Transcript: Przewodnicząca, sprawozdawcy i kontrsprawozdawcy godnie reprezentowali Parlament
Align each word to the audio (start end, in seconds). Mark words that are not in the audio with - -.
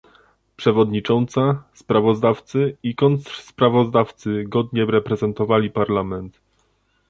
Przewodnicząca, 0.57 1.63
sprawozdawcy 1.73 2.77
i 2.83 2.95
kontrsprawozdawcy 2.95 4.43
godnie 4.47 4.85
reprezentowali 4.85 5.71
Parlament 5.71 6.39